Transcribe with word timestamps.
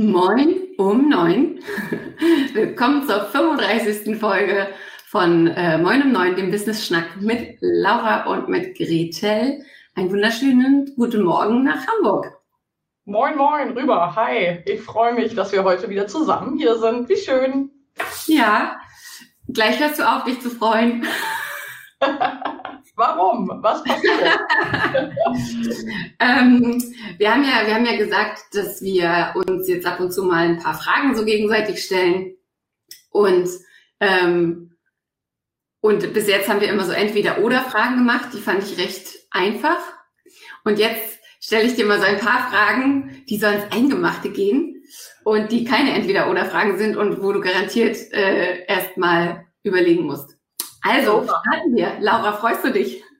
Moin 0.00 0.76
um 0.76 1.08
neun. 1.08 1.58
Willkommen 2.52 3.04
zur 3.08 3.24
35. 3.24 4.16
Folge 4.16 4.68
von 5.06 5.48
äh, 5.48 5.76
Moin 5.76 6.02
um 6.02 6.12
neun, 6.12 6.36
dem 6.36 6.52
Business 6.52 6.86
Schnack 6.86 7.20
mit 7.20 7.58
Laura 7.60 8.26
und 8.26 8.48
mit 8.48 8.76
Gretel. 8.76 9.64
Einen 9.96 10.12
wunderschönen 10.12 10.94
guten 10.94 11.24
Morgen 11.24 11.64
nach 11.64 11.84
Hamburg. 11.88 12.32
Moin, 13.06 13.36
moin, 13.36 13.76
rüber. 13.76 14.14
Hi. 14.14 14.62
Ich 14.66 14.82
freue 14.82 15.14
mich, 15.14 15.34
dass 15.34 15.50
wir 15.50 15.64
heute 15.64 15.90
wieder 15.90 16.06
zusammen 16.06 16.56
hier 16.56 16.76
sind. 16.76 17.08
Wie 17.08 17.16
schön. 17.16 17.72
Ja, 18.26 18.78
gleich 19.48 19.80
hörst 19.80 19.98
du 19.98 20.08
auf, 20.08 20.22
dich 20.22 20.40
zu 20.40 20.50
freuen. 20.50 21.08
Warum? 22.98 23.48
Was 23.62 23.84
passiert? 23.84 24.12
ähm, 26.18 26.82
wir, 27.16 27.32
haben 27.32 27.44
ja, 27.44 27.64
wir 27.64 27.74
haben 27.76 27.86
ja 27.86 27.96
gesagt, 27.96 28.42
dass 28.52 28.82
wir 28.82 29.34
uns 29.36 29.68
jetzt 29.68 29.86
ab 29.86 30.00
und 30.00 30.12
zu 30.12 30.24
mal 30.24 30.48
ein 30.48 30.58
paar 30.58 30.74
Fragen 30.74 31.14
so 31.14 31.24
gegenseitig 31.24 31.84
stellen. 31.84 32.34
Und, 33.10 33.48
ähm, 34.00 34.76
und 35.80 36.12
bis 36.12 36.26
jetzt 36.26 36.48
haben 36.48 36.60
wir 36.60 36.68
immer 36.68 36.84
so 36.84 36.90
entweder 36.90 37.38
oder 37.38 37.60
Fragen 37.60 37.98
gemacht. 37.98 38.30
Die 38.32 38.40
fand 38.40 38.64
ich 38.64 38.76
recht 38.78 39.06
einfach. 39.30 39.78
Und 40.64 40.80
jetzt 40.80 41.20
stelle 41.40 41.66
ich 41.66 41.76
dir 41.76 41.86
mal 41.86 42.00
so 42.00 42.04
ein 42.04 42.18
paar 42.18 42.50
Fragen, 42.50 43.22
die 43.28 43.38
so 43.38 43.46
ins 43.46 43.70
Eingemachte 43.70 44.30
gehen 44.30 44.82
und 45.22 45.52
die 45.52 45.62
keine 45.62 45.94
Entweder-Oder-Fragen 45.94 46.78
sind 46.78 46.96
und 46.96 47.22
wo 47.22 47.30
du 47.30 47.40
garantiert 47.40 47.96
äh, 48.12 48.66
erstmal 48.66 49.46
überlegen 49.62 50.02
musst. 50.02 50.37
Also, 50.82 51.24
starten 51.24 51.74
wir. 51.74 51.96
Laura, 52.00 52.32
freust 52.32 52.64
du 52.64 52.72
dich? 52.72 53.02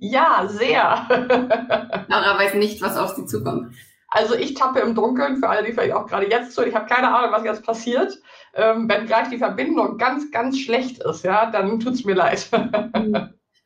Ja, 0.00 0.46
sehr. 0.48 1.06
Laura 2.08 2.38
weiß 2.38 2.54
nicht, 2.54 2.82
was 2.82 2.98
auf 2.98 3.14
sie 3.14 3.24
zukommt. 3.24 3.74
Also 4.08 4.36
ich 4.36 4.54
tappe 4.54 4.80
im 4.80 4.94
Dunkeln, 4.94 5.38
für 5.38 5.48
alle, 5.48 5.64
die 5.64 5.72
vielleicht 5.72 5.94
auch 5.94 6.06
gerade 6.06 6.30
jetzt 6.30 6.52
zuhören. 6.52 6.70
Ich 6.70 6.76
habe 6.76 6.86
keine 6.86 7.12
Ahnung, 7.12 7.32
was 7.32 7.44
jetzt 7.44 7.64
passiert. 7.64 8.16
Ähm, 8.54 8.88
wenn 8.88 9.06
gleich 9.06 9.28
die 9.28 9.38
Verbindung 9.38 9.98
ganz, 9.98 10.30
ganz 10.30 10.58
schlecht 10.58 11.02
ist, 11.02 11.24
ja, 11.24 11.50
dann 11.50 11.80
tut's 11.80 12.04
mir 12.04 12.14
leid. 12.14 12.48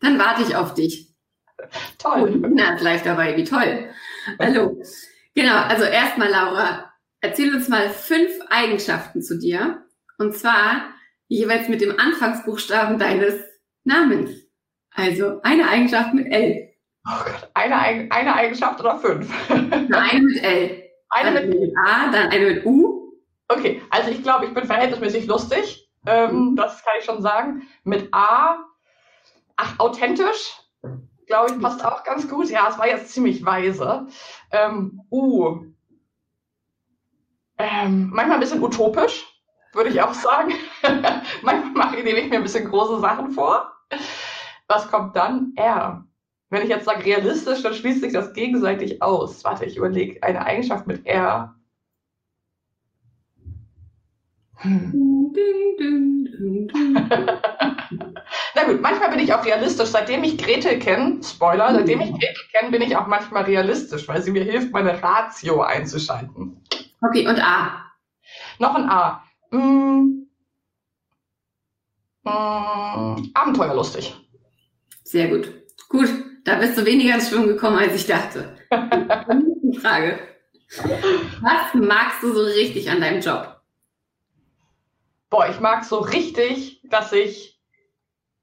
Dann 0.00 0.16
warte 0.16 0.42
ich 0.42 0.54
auf 0.54 0.74
dich. 0.74 1.12
Toll. 1.98 2.36
Na, 2.54 2.76
ist 2.76 2.82
live 2.82 3.02
dabei, 3.02 3.36
wie 3.36 3.42
toll. 3.42 3.90
Hallo. 4.38 4.80
Genau, 5.34 5.56
also 5.56 5.82
erstmal, 5.82 6.28
Laura, 6.28 6.92
erzähl 7.20 7.52
uns 7.52 7.68
mal 7.68 7.90
fünf 7.90 8.30
Eigenschaften 8.48 9.22
zu 9.22 9.38
dir. 9.38 9.82
Und 10.18 10.36
zwar 10.36 10.92
jeweils 11.28 11.68
mit 11.68 11.80
dem 11.80 11.98
Anfangsbuchstaben 11.98 12.98
deines 12.98 13.34
Namens. 13.84 14.30
Also 14.90 15.40
eine 15.42 15.68
Eigenschaft 15.68 16.14
mit 16.14 16.26
L. 16.32 16.70
Oh 17.06 17.24
Gott, 17.24 17.50
eine, 17.54 18.10
eine 18.10 18.34
Eigenschaft 18.34 18.80
oder 18.80 18.98
fünf? 18.98 19.32
eine 19.50 20.20
mit 20.20 20.42
L. 20.42 20.82
Eine 21.10 21.32
dann 21.32 21.48
mit, 21.48 21.60
mit 21.60 21.74
A, 21.78 22.10
dann 22.10 22.28
eine 22.30 22.46
mit 22.46 22.66
U. 22.66 23.12
Okay, 23.48 23.80
also 23.90 24.10
ich 24.10 24.22
glaube, 24.22 24.46
ich 24.46 24.54
bin 24.54 24.64
verhältnismäßig 24.64 25.26
lustig. 25.26 25.88
Ähm, 26.06 26.50
mhm. 26.50 26.56
das 26.56 26.84
kann 26.84 26.94
ich 26.98 27.04
schon 27.04 27.22
sagen. 27.22 27.62
Mit 27.84 28.08
A, 28.12 28.58
ach, 29.56 29.78
authentisch 29.78 30.58
glaube 31.28 31.52
ich, 31.52 31.60
passt 31.60 31.84
auch 31.84 32.02
ganz 32.02 32.28
gut. 32.28 32.50
Ja, 32.50 32.68
es 32.68 32.78
war 32.78 32.88
jetzt 32.88 33.12
ziemlich 33.12 33.44
weise. 33.44 34.08
Ähm, 34.50 35.02
uh. 35.10 35.60
Ähm, 37.58 38.10
manchmal 38.12 38.38
ein 38.38 38.40
bisschen 38.40 38.62
utopisch, 38.62 39.37
würde 39.72 39.90
ich 39.90 40.00
auch 40.00 40.14
sagen. 40.14 40.52
manchmal 41.42 41.72
mache 41.72 41.96
ich, 41.96 42.04
nehme 42.04 42.20
ich 42.20 42.30
mir 42.30 42.36
ein 42.36 42.42
bisschen 42.42 42.68
große 42.68 43.00
Sachen 43.00 43.30
vor. 43.30 43.72
Was 44.66 44.88
kommt 44.88 45.16
dann? 45.16 45.52
R. 45.56 46.04
Wenn 46.50 46.62
ich 46.62 46.68
jetzt 46.68 46.86
sage 46.86 47.04
realistisch, 47.04 47.62
dann 47.62 47.74
schließt 47.74 48.00
sich 48.00 48.12
das 48.12 48.32
gegenseitig 48.32 49.02
aus. 49.02 49.44
Warte, 49.44 49.66
ich 49.66 49.76
überlege 49.76 50.22
eine 50.22 50.44
Eigenschaft 50.44 50.86
mit 50.86 51.06
R. 51.06 51.54
Hm. 54.56 54.92
Na 58.54 58.64
gut, 58.64 58.80
manchmal 58.80 59.10
bin 59.10 59.20
ich 59.20 59.32
auch 59.32 59.44
realistisch. 59.44 59.90
Seitdem 59.90 60.24
ich 60.24 60.36
Gretel 60.38 60.78
kenne, 60.78 61.22
Spoiler, 61.22 61.72
seitdem 61.72 62.00
ich 62.00 62.10
Gretel 62.10 62.44
kenne, 62.52 62.70
bin 62.70 62.82
ich 62.82 62.96
auch 62.96 63.06
manchmal 63.06 63.44
realistisch, 63.44 64.08
weil 64.08 64.22
sie 64.22 64.30
mir 64.30 64.44
hilft, 64.44 64.72
meine 64.72 65.02
Ratio 65.02 65.62
einzuschalten. 65.62 66.62
Okay, 67.00 67.26
und 67.28 67.38
A? 67.40 67.84
Noch 68.58 68.74
ein 68.74 68.90
A. 68.90 69.22
Hm. 69.50 70.28
Hm. 72.24 73.30
Abenteuerlustig. 73.34 74.14
Sehr 75.04 75.28
gut. 75.28 75.52
Gut, 75.88 76.08
da 76.44 76.56
bist 76.56 76.76
du 76.76 76.84
weniger 76.84 77.14
ins 77.14 77.28
Schwimmen 77.28 77.48
gekommen, 77.48 77.78
als 77.78 77.94
ich 77.94 78.06
dachte. 78.06 78.56
Frage. 79.80 80.18
Was 81.40 81.74
magst 81.74 82.22
du 82.22 82.32
so 82.32 82.42
richtig 82.42 82.90
an 82.90 83.00
deinem 83.00 83.20
Job? 83.20 83.58
boah, 85.30 85.48
ich 85.48 85.60
mag 85.60 85.84
so 85.84 85.98
richtig, 85.98 86.80
dass 86.84 87.12
ich 87.12 87.60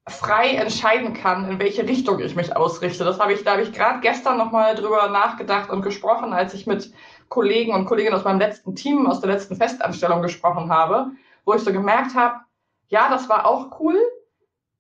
frei 0.07 0.51
entscheiden 0.51 1.13
kann, 1.13 1.49
in 1.49 1.59
welche 1.59 1.87
Richtung 1.87 2.19
ich 2.19 2.35
mich 2.35 2.55
ausrichte. 2.55 3.03
Das 3.03 3.19
habe 3.19 3.33
ich, 3.33 3.43
da 3.43 3.53
habe 3.53 3.63
ich 3.63 3.73
gerade 3.73 4.01
gestern 4.01 4.37
nochmal 4.37 4.75
drüber 4.75 5.09
nachgedacht 5.09 5.71
und 5.71 5.81
gesprochen, 5.81 6.31
als 6.31 6.53
ich 6.53 6.67
mit 6.67 6.91
Kollegen 7.29 7.73
und 7.73 7.85
Kolleginnen 7.85 8.15
aus 8.15 8.23
meinem 8.23 8.39
letzten 8.39 8.75
Team, 8.75 9.07
aus 9.07 9.19
der 9.19 9.31
letzten 9.31 9.55
Festanstellung 9.55 10.21
gesprochen 10.21 10.69
habe, 10.69 11.11
wo 11.45 11.53
ich 11.53 11.61
so 11.61 11.71
gemerkt 11.71 12.15
habe, 12.15 12.41
ja, 12.87 13.09
das 13.09 13.29
war 13.29 13.45
auch 13.45 13.79
cool. 13.79 13.97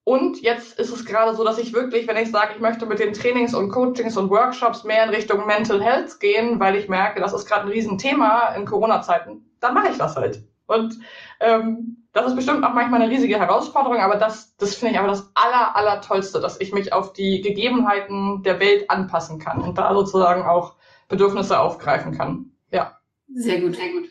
Und 0.03 0.41
jetzt 0.41 0.77
ist 0.77 0.93
es 0.93 1.03
gerade 1.03 1.35
so, 1.35 1.43
dass 1.43 1.57
ich 1.57 1.73
wirklich, 1.73 2.07
wenn 2.07 2.17
ich 2.17 2.29
sage, 2.29 2.53
ich 2.53 2.61
möchte 2.61 2.85
mit 2.85 2.99
den 2.99 3.13
Trainings 3.13 3.55
und 3.55 3.69
Coachings 3.71 4.15
und 4.17 4.29
Workshops 4.29 4.83
mehr 4.83 5.03
in 5.03 5.09
Richtung 5.09 5.47
Mental 5.47 5.81
Health 5.81 6.19
gehen, 6.19 6.59
weil 6.59 6.75
ich 6.75 6.87
merke, 6.87 7.19
das 7.19 7.33
ist 7.33 7.47
gerade 7.47 7.63
ein 7.63 7.71
Riesenthema 7.71 8.53
in 8.55 8.65
Corona-Zeiten, 8.65 9.49
dann 9.59 9.73
mache 9.73 9.89
ich 9.89 9.97
das 9.97 10.15
halt. 10.15 10.43
Und 10.67 10.99
ähm, 11.39 12.05
das 12.13 12.27
ist 12.27 12.35
bestimmt 12.35 12.63
auch 12.63 12.73
manchmal 12.73 13.01
eine 13.01 13.11
riesige 13.11 13.39
Herausforderung, 13.39 13.97
aber 13.97 14.15
das, 14.15 14.55
das 14.57 14.75
finde 14.75 14.93
ich 14.93 14.99
aber 14.99 15.09
das 15.09 15.31
aller, 15.33 15.75
aller 15.75 16.01
Tollste, 16.01 16.39
dass 16.39 16.61
ich 16.61 16.71
mich 16.71 16.93
auf 16.93 17.13
die 17.13 17.41
Gegebenheiten 17.41 18.43
der 18.43 18.59
Welt 18.59 18.89
anpassen 18.89 19.39
kann 19.39 19.61
und 19.61 19.77
da 19.77 19.93
sozusagen 19.93 20.43
auch 20.43 20.75
Bedürfnisse 21.07 21.59
aufgreifen 21.59 22.17
kann. 22.17 22.51
Ja. 22.71 22.99
Sehr 23.33 23.61
gut, 23.61 23.75
sehr 23.75 23.91
gut. 23.91 24.09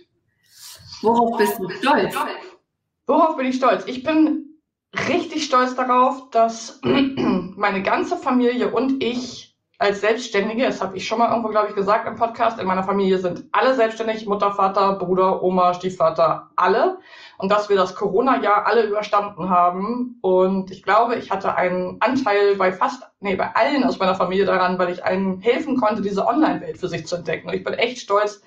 Worauf 1.02 1.37
bist 1.38 1.58
du 1.58 1.69
stolz? 1.70 2.14
Worauf 3.06 3.37
bin 3.37 3.46
ich 3.46 3.56
stolz? 3.56 3.85
Ich 3.87 4.02
bin 4.02 4.61
richtig 5.08 5.44
stolz 5.44 5.75
darauf, 5.75 6.31
dass 6.31 6.81
meine 6.82 7.82
ganze 7.82 8.17
Familie 8.17 8.73
und 8.73 9.02
ich 9.02 9.54
als 9.79 10.00
Selbstständige, 10.00 10.65
das 10.65 10.81
habe 10.81 10.97
ich 10.97 11.06
schon 11.06 11.19
mal 11.19 11.31
irgendwo, 11.31 11.49
glaube 11.49 11.69
ich, 11.69 11.75
gesagt 11.75 12.06
im 12.06 12.15
Podcast, 12.15 12.61
in 12.61 12.67
meiner 12.67 12.85
Familie 12.85 13.19
sind 13.19 13.44
alle 13.53 13.75
selbstständig, 13.75 14.26
Mutter, 14.26 14.53
Vater, 14.53 14.94
Bruder, 14.94 15.43
Oma, 15.43 15.75
Stiefvater, 15.75 16.50
alle. 16.56 16.99
Und 17.38 17.50
dass 17.50 17.69
wir 17.69 17.76
das 17.76 17.97
Corona-Jahr 17.97 18.67
alle 18.67 18.85
überstanden 18.85 19.50
haben. 19.50 20.19
Und 20.21 20.71
ich 20.71 20.82
glaube, 20.82 21.17
ich 21.17 21.31
hatte 21.31 21.56
einen 21.56 21.97
Anteil 22.00 22.55
bei 22.56 22.73
fast, 22.73 23.03
nee, 23.21 23.35
bei 23.35 23.55
allen 23.55 23.82
aus 23.82 23.99
meiner 23.99 24.15
Familie 24.15 24.44
daran, 24.44 24.79
weil 24.79 24.93
ich 24.93 25.05
einen 25.05 25.41
helfen 25.41 25.76
konnte, 25.76 26.03
diese 26.03 26.26
Online-Welt 26.26 26.79
für 26.79 26.88
sich 26.88 27.06
zu 27.06 27.17
entdecken. 27.17 27.49
Und 27.49 27.55
ich 27.55 27.65
bin 27.65 27.75
echt 27.75 27.99
stolz, 27.99 28.43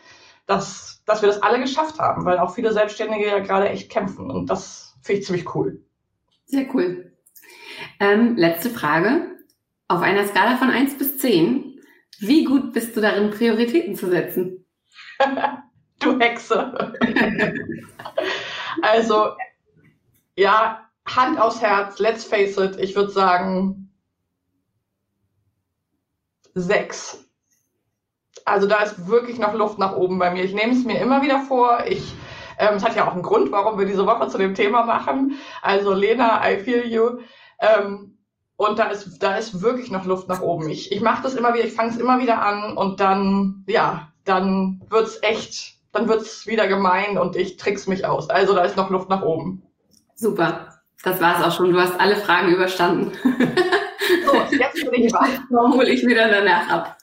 dass, 0.45 1.03
dass 1.05 1.21
wir 1.21 1.27
das 1.27 1.43
alle 1.43 1.59
geschafft 1.59 1.99
haben, 1.99 2.23
weil 2.23 2.39
auch 2.39 2.55
viele 2.55 2.71
Selbstständige 2.71 3.27
ja 3.27 3.39
gerade 3.39 3.69
echt 3.69 3.91
kämpfen. 3.91 4.31
Und 4.31 4.49
das 4.49 4.95
finde 5.01 5.19
ich 5.19 5.25
ziemlich 5.25 5.53
cool. 5.53 5.83
Sehr 6.45 6.73
cool. 6.73 7.11
Ähm, 7.99 8.37
letzte 8.37 8.69
Frage. 8.69 9.37
Auf 9.89 10.01
einer 10.01 10.25
Skala 10.25 10.57
von 10.57 10.69
1 10.69 10.97
bis 10.97 11.06
10, 11.17 11.79
wie 12.19 12.43
gut 12.45 12.73
bist 12.73 12.95
du 12.95 13.01
darin, 13.01 13.31
Prioritäten 13.31 13.95
zu 13.95 14.09
setzen? 14.09 14.65
du 15.99 16.19
Hexe. 16.19 16.93
Also, 18.83 19.31
ja, 20.35 20.87
Hand 21.07 21.39
aufs 21.39 21.61
Herz, 21.61 21.97
let's 21.97 22.23
face 22.23 22.57
it, 22.57 22.77
ich 22.79 22.95
würde 22.95 23.11
sagen 23.11 23.91
sechs. 26.53 27.25
Also 28.45 28.67
da 28.67 28.83
ist 28.83 29.07
wirklich 29.07 29.39
noch 29.39 29.53
Luft 29.53 29.77
nach 29.77 29.95
oben 29.95 30.19
bei 30.19 30.31
mir. 30.31 30.43
Ich 30.43 30.53
nehme 30.53 30.73
es 30.73 30.85
mir 30.85 30.99
immer 30.99 31.21
wieder 31.21 31.41
vor. 31.41 31.83
Ich, 31.87 32.13
ähm, 32.59 32.75
es 32.75 32.83
hat 32.83 32.95
ja 32.95 33.07
auch 33.07 33.13
einen 33.13 33.23
Grund, 33.23 33.51
warum 33.51 33.77
wir 33.77 33.85
diese 33.85 34.05
Woche 34.05 34.27
zu 34.29 34.37
dem 34.37 34.55
Thema 34.55 34.83
machen. 34.83 35.37
Also 35.61 35.93
Lena, 35.93 36.41
I 36.49 36.57
feel 36.57 36.85
you. 36.85 37.19
Ähm, 37.59 38.16
und 38.57 38.79
da 38.79 38.85
ist, 38.89 39.21
da 39.21 39.37
ist 39.37 39.61
wirklich 39.61 39.91
noch 39.91 40.05
Luft 40.05 40.27
nach 40.27 40.41
oben. 40.41 40.69
Ich, 40.69 40.91
ich 40.91 41.01
mache 41.01 41.23
das 41.23 41.35
immer 41.35 41.53
wieder, 41.53 41.65
ich 41.65 41.73
fange 41.73 41.91
es 41.91 41.97
immer 41.97 42.19
wieder 42.19 42.41
an 42.41 42.75
und 42.75 42.99
dann, 42.99 43.63
ja, 43.67 44.11
dann 44.25 44.81
wird's 44.89 45.19
echt, 45.21 45.75
dann 45.91 46.09
wird's 46.09 46.47
wieder 46.47 46.67
gemein 46.67 47.17
und 47.17 47.35
ich 47.35 47.57
trick's 47.57 47.87
mich 47.87 48.05
aus. 48.05 48.29
Also 48.29 48.55
da 48.55 48.63
ist 48.63 48.75
noch 48.75 48.89
Luft 48.89 49.09
nach 49.09 49.21
oben. 49.21 49.63
Super. 50.15 50.73
Das 51.03 51.21
war's 51.21 51.43
auch 51.43 51.55
schon. 51.55 51.71
Du 51.71 51.79
hast 51.79 51.99
alle 51.99 52.15
Fragen 52.15 52.51
überstanden. 52.51 53.11
So, 54.25 54.55
jetzt 54.55 54.89
bin 54.89 55.03
ich 55.03 55.13
warten. 55.13 55.43
Warum 55.51 55.73
hole 55.73 55.89
ich 55.89 56.05
wieder 56.05 56.27
danach 56.27 56.67
ab? 56.69 56.97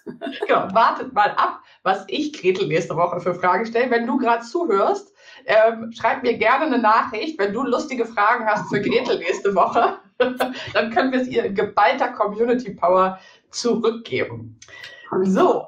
Genau, 0.46 0.68
wartet 0.72 1.12
mal 1.12 1.30
ab, 1.36 1.60
was 1.82 2.04
ich 2.08 2.32
Gretel 2.32 2.66
nächste 2.66 2.96
Woche 2.96 3.20
für 3.20 3.34
Fragen 3.34 3.64
stelle. 3.66 3.90
Wenn 3.90 4.06
du 4.06 4.18
gerade 4.18 4.42
zuhörst, 4.42 5.13
ähm, 5.46 5.92
schreib 5.92 6.22
mir 6.22 6.36
gerne 6.36 6.66
eine 6.66 6.78
Nachricht, 6.78 7.38
wenn 7.38 7.52
du 7.52 7.62
lustige 7.62 8.06
Fragen 8.06 8.46
hast 8.46 8.68
für 8.68 8.80
Gretel 8.80 9.18
nächste 9.18 9.54
Woche. 9.54 9.98
dann 10.18 10.90
können 10.90 11.12
wir 11.12 11.20
es 11.20 11.28
ihr 11.28 11.50
geballter 11.50 12.08
Community 12.08 12.72
Power 12.74 13.18
zurückgeben. 13.50 14.58
So, 15.22 15.66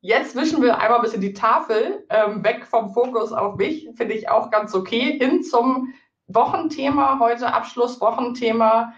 jetzt 0.00 0.36
wischen 0.36 0.62
wir 0.62 0.78
einmal 0.78 0.98
ein 0.98 1.02
bisschen 1.02 1.20
die 1.20 1.32
Tafel 1.32 2.04
ähm, 2.10 2.44
weg 2.44 2.66
vom 2.66 2.92
Fokus 2.92 3.32
auf 3.32 3.56
mich. 3.56 3.88
Finde 3.96 4.14
ich 4.14 4.28
auch 4.28 4.50
ganz 4.50 4.74
okay. 4.74 5.18
Hin 5.18 5.42
zum 5.42 5.94
Wochenthema 6.26 7.18
heute, 7.18 7.52
Abschlusswochenthema. 7.52 8.94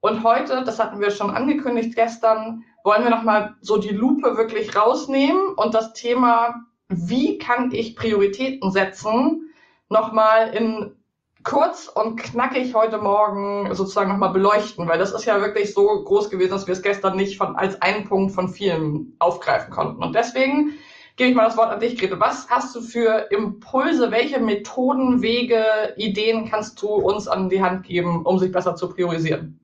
Und 0.00 0.24
heute, 0.24 0.64
das 0.64 0.80
hatten 0.80 1.00
wir 1.00 1.10
schon 1.10 1.30
angekündigt 1.30 1.94
gestern, 1.94 2.64
wollen 2.82 3.04
wir 3.04 3.10
nochmal 3.10 3.54
so 3.60 3.76
die 3.78 3.90
Lupe 3.90 4.36
wirklich 4.36 4.74
rausnehmen 4.74 5.54
und 5.54 5.74
das 5.74 5.92
Thema, 5.92 6.66
wie 6.88 7.38
kann 7.38 7.70
ich 7.70 7.94
Prioritäten 7.94 8.72
setzen, 8.72 9.51
nochmal 9.92 10.54
in 10.54 10.96
kurz 11.44 11.88
und 11.88 12.16
knackig 12.16 12.74
heute 12.74 12.98
Morgen 12.98 13.74
sozusagen 13.74 14.10
nochmal 14.10 14.32
beleuchten, 14.32 14.88
weil 14.88 14.98
das 14.98 15.12
ist 15.12 15.24
ja 15.24 15.40
wirklich 15.40 15.74
so 15.74 15.86
groß 16.04 16.30
gewesen, 16.30 16.50
dass 16.50 16.66
wir 16.66 16.72
es 16.72 16.82
gestern 16.82 17.16
nicht 17.16 17.36
von, 17.36 17.56
als 17.56 17.80
einen 17.82 18.04
Punkt 18.04 18.32
von 18.32 18.48
vielen 18.48 19.14
aufgreifen 19.18 19.72
konnten. 19.72 20.02
Und 20.02 20.14
deswegen 20.14 20.74
gebe 21.16 21.30
ich 21.30 21.36
mal 21.36 21.44
das 21.44 21.56
Wort 21.56 21.70
an 21.70 21.80
dich, 21.80 21.98
Grete. 21.98 22.20
Was 22.20 22.48
hast 22.48 22.74
du 22.74 22.80
für 22.80 23.26
Impulse, 23.30 24.10
welche 24.10 24.40
Methoden, 24.40 25.22
Wege, 25.22 25.64
Ideen 25.96 26.48
kannst 26.48 26.80
du 26.80 26.88
uns 26.88 27.28
an 27.28 27.48
die 27.48 27.62
Hand 27.62 27.84
geben, 27.84 28.24
um 28.24 28.38
sich 28.38 28.52
besser 28.52 28.76
zu 28.76 28.88
priorisieren? 28.88 29.60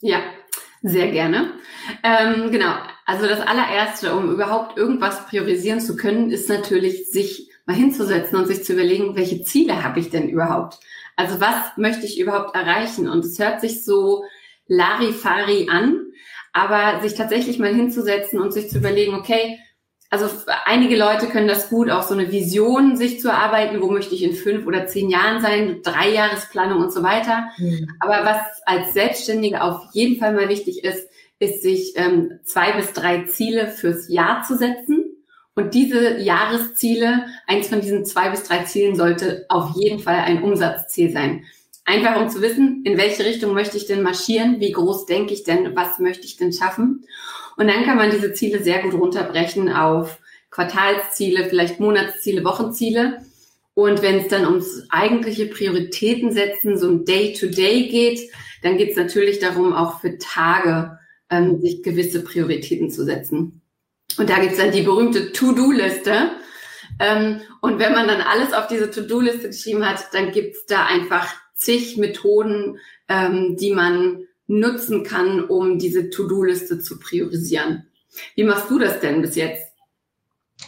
Ja, 0.00 0.18
sehr 0.82 1.10
gerne. 1.10 1.52
Ähm, 2.02 2.50
genau. 2.50 2.74
Also 3.06 3.26
das 3.26 3.40
allererste, 3.40 4.14
um 4.14 4.30
überhaupt 4.30 4.76
irgendwas 4.76 5.26
priorisieren 5.26 5.80
zu 5.80 5.96
können, 5.96 6.30
ist 6.30 6.48
natürlich, 6.48 7.10
sich 7.10 7.50
mal 7.66 7.76
hinzusetzen 7.76 8.38
und 8.38 8.46
sich 8.46 8.64
zu 8.64 8.74
überlegen, 8.74 9.16
welche 9.16 9.42
Ziele 9.42 9.82
habe 9.82 10.00
ich 10.00 10.10
denn 10.10 10.28
überhaupt? 10.28 10.78
Also 11.16 11.40
was 11.40 11.76
möchte 11.76 12.06
ich 12.06 12.18
überhaupt 12.18 12.54
erreichen? 12.54 13.08
Und 13.08 13.24
es 13.24 13.38
hört 13.38 13.60
sich 13.60 13.84
so 13.84 14.24
Larifari 14.66 15.68
an, 15.70 16.06
aber 16.52 17.00
sich 17.02 17.14
tatsächlich 17.14 17.58
mal 17.58 17.74
hinzusetzen 17.74 18.40
und 18.40 18.52
sich 18.52 18.68
zu 18.68 18.78
überlegen, 18.78 19.14
okay, 19.14 19.58
also 20.10 20.28
einige 20.66 20.96
Leute 20.96 21.26
können 21.26 21.48
das 21.48 21.70
gut, 21.70 21.90
auch 21.90 22.04
so 22.04 22.14
eine 22.14 22.30
Vision 22.30 22.96
sich 22.96 23.20
zu 23.20 23.28
erarbeiten, 23.28 23.82
wo 23.82 23.90
möchte 23.90 24.14
ich 24.14 24.22
in 24.22 24.34
fünf 24.34 24.64
oder 24.64 24.86
zehn 24.86 25.10
Jahren 25.10 25.42
sein, 25.42 25.80
drei 25.82 26.08
Jahresplanung 26.10 26.80
und 26.80 26.92
so 26.92 27.02
weiter. 27.02 27.48
Mhm. 27.58 27.88
Aber 27.98 28.24
was 28.24 28.40
als 28.64 28.94
Selbstständige 28.94 29.60
auf 29.60 29.88
jeden 29.92 30.20
Fall 30.20 30.32
mal 30.32 30.48
wichtig 30.48 30.84
ist, 30.84 31.08
ist 31.40 31.62
sich 31.62 31.94
ähm, 31.96 32.38
zwei 32.44 32.72
bis 32.72 32.92
drei 32.92 33.24
Ziele 33.24 33.66
fürs 33.68 34.08
Jahr 34.08 34.44
zu 34.44 34.56
setzen. 34.56 35.03
Und 35.54 35.74
diese 35.74 36.18
Jahresziele, 36.18 37.26
eins 37.46 37.68
von 37.68 37.80
diesen 37.80 38.04
zwei 38.04 38.30
bis 38.30 38.42
drei 38.42 38.64
Zielen 38.64 38.96
sollte 38.96 39.46
auf 39.48 39.76
jeden 39.76 40.00
Fall 40.00 40.16
ein 40.16 40.42
Umsatzziel 40.42 41.12
sein. 41.12 41.44
Einfach 41.84 42.20
um 42.20 42.28
zu 42.28 42.40
wissen, 42.40 42.82
in 42.84 42.96
welche 42.96 43.24
Richtung 43.24 43.52
möchte 43.52 43.76
ich 43.76 43.86
denn 43.86 44.02
marschieren, 44.02 44.58
wie 44.58 44.72
groß 44.72 45.06
denke 45.06 45.34
ich 45.34 45.44
denn, 45.44 45.76
was 45.76 45.98
möchte 45.98 46.24
ich 46.24 46.36
denn 46.36 46.52
schaffen. 46.52 47.04
Und 47.56 47.68
dann 47.68 47.84
kann 47.84 47.98
man 47.98 48.10
diese 48.10 48.32
Ziele 48.32 48.62
sehr 48.62 48.82
gut 48.82 48.94
runterbrechen 48.94 49.70
auf 49.70 50.18
Quartalsziele, 50.50 51.44
vielleicht 51.44 51.78
Monatsziele, 51.78 52.44
Wochenziele. 52.44 53.18
Und 53.74 54.02
wenn 54.02 54.20
es 54.20 54.28
dann 54.28 54.46
ums 54.46 54.86
eigentliche 54.88 55.46
Prioritäten 55.46 56.32
setzen, 56.32 56.78
so 56.78 56.88
ein 56.88 57.04
Day-to-Day 57.04 57.84
-Day 57.84 57.90
geht, 57.90 58.30
dann 58.62 58.76
geht 58.76 58.90
es 58.90 58.96
natürlich 58.96 59.38
darum, 59.40 59.72
auch 59.72 60.00
für 60.00 60.16
Tage 60.18 60.98
ähm, 61.30 61.60
sich 61.60 61.82
gewisse 61.82 62.24
Prioritäten 62.24 62.90
zu 62.90 63.04
setzen. 63.04 63.60
Und 64.18 64.30
da 64.30 64.38
gibt's 64.38 64.58
dann 64.58 64.72
die 64.72 64.82
berühmte 64.82 65.32
To-Do-Liste. 65.32 66.30
Ähm, 67.00 67.40
und 67.60 67.78
wenn 67.78 67.92
man 67.92 68.06
dann 68.06 68.20
alles 68.20 68.52
auf 68.52 68.66
diese 68.68 68.90
To-Do-Liste 68.90 69.48
geschrieben 69.48 69.88
hat, 69.88 70.12
dann 70.12 70.30
gibt's 70.30 70.66
da 70.66 70.86
einfach 70.86 71.34
zig 71.54 71.96
Methoden, 71.96 72.78
ähm, 73.08 73.56
die 73.56 73.72
man 73.72 74.26
nutzen 74.46 75.04
kann, 75.04 75.44
um 75.44 75.78
diese 75.78 76.10
To-Do-Liste 76.10 76.78
zu 76.78 76.98
priorisieren. 76.98 77.86
Wie 78.36 78.44
machst 78.44 78.70
du 78.70 78.78
das 78.78 79.00
denn 79.00 79.22
bis 79.22 79.34
jetzt? 79.34 79.72